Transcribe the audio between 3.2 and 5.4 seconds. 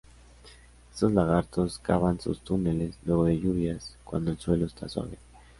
de lluvias, cuando el suelo esta suave.